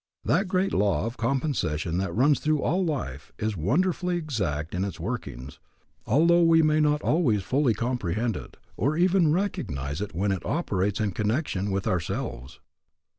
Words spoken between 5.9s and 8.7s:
although we may not always fully comprehend it,